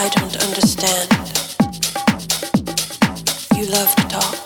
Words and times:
I 0.00 0.08
don't 0.10 0.36
understand. 0.44 1.10
You 3.56 3.66
love 3.66 3.92
to 3.96 4.04
talk, 4.06 4.36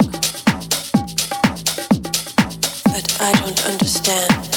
but 2.87 3.17
I 3.21 3.33
don't 3.43 3.67
understand. 3.67 4.52